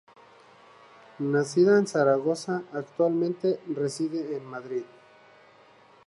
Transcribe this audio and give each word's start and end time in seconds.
Nacida 1.19 1.77
en 1.77 1.85
Zaragoza, 1.85 2.63
actualmente, 2.73 3.59
reside 3.75 4.35
en 4.35 4.45
Madrid. 4.45 4.83